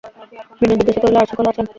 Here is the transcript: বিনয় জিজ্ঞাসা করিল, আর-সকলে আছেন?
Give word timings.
বিনয় 0.59 0.77
জিজ্ঞাসা 0.79 1.01
করিল, 1.03 1.17
আর-সকলে 1.17 1.49
আছেন? 1.51 1.65